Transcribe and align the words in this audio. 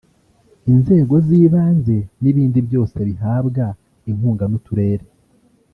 inzego 0.71 1.15
z’ibanze 1.25 1.97
n’ibindi 2.21 2.59
byose 2.67 2.97
bihabwa 3.07 3.65
inkunga 4.09 4.45
n’uturere 4.47 5.05